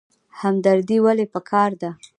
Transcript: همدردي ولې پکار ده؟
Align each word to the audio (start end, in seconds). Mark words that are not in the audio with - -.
همدردي 0.39 0.97
ولې 1.05 1.25
پکار 1.33 1.71
ده؟ 1.81 1.89